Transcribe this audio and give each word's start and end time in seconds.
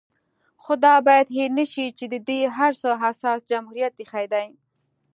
خو 0.63 0.73
دا 0.85 0.95
بايد 1.07 1.27
هېر 1.37 1.51
نشي 1.59 1.85
چې 1.97 2.05
د 2.13 2.15
دې 2.27 2.39
هر 2.57 2.71
څه 2.81 2.89
اساس 3.09 3.39
جمهوريت 3.49 3.93
ايښی 4.01 4.25
دی 4.33 4.47